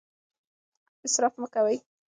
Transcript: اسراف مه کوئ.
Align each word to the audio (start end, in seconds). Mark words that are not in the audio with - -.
اسراف 1.05 1.33
مه 1.41 1.47
کوئ. 1.53 1.77